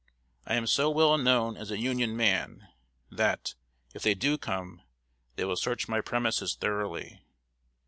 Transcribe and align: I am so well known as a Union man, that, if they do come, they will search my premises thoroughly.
I 0.47 0.55
am 0.55 0.65
so 0.65 0.89
well 0.89 1.15
known 1.19 1.55
as 1.57 1.69
a 1.69 1.77
Union 1.77 2.17
man, 2.17 2.67
that, 3.11 3.53
if 3.93 4.01
they 4.01 4.15
do 4.15 4.35
come, 4.35 4.81
they 5.35 5.45
will 5.45 5.55
search 5.55 5.87
my 5.87 6.01
premises 6.01 6.55
thoroughly. 6.55 7.21